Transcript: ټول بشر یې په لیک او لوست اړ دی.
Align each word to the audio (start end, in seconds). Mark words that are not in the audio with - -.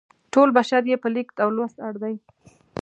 ټول 0.33 0.49
بشر 0.57 0.81
یې 0.91 0.97
په 1.03 1.07
لیک 1.13 1.27
او 1.43 1.49
لوست 1.57 1.77
اړ 1.87 1.93
دی. 2.03 2.15